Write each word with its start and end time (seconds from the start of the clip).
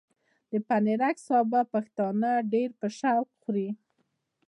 د 0.51 0.53
پنېرک 0.67 1.17
سابه 1.27 1.61
پښتانه 1.73 2.31
ډېر 2.53 2.69
په 2.79 2.87
شوق 2.97 3.27
خوري۔ 3.41 3.69